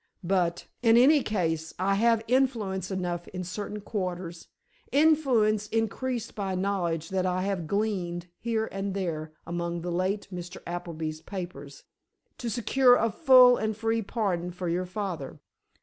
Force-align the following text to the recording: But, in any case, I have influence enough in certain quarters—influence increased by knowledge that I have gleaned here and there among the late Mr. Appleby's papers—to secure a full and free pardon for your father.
But, 0.23 0.65
in 0.81 0.97
any 0.97 1.21
case, 1.21 1.75
I 1.77 1.93
have 1.93 2.23
influence 2.27 2.89
enough 2.89 3.27
in 3.27 3.43
certain 3.43 3.81
quarters—influence 3.81 5.67
increased 5.67 6.33
by 6.33 6.55
knowledge 6.55 7.09
that 7.09 7.27
I 7.27 7.43
have 7.43 7.67
gleaned 7.67 8.25
here 8.39 8.67
and 8.71 8.95
there 8.95 9.33
among 9.45 9.81
the 9.81 9.91
late 9.91 10.27
Mr. 10.33 10.57
Appleby's 10.65 11.21
papers—to 11.21 12.49
secure 12.49 12.95
a 12.95 13.11
full 13.11 13.57
and 13.57 13.77
free 13.77 14.01
pardon 14.01 14.49
for 14.49 14.67
your 14.67 14.87
father. 14.87 15.39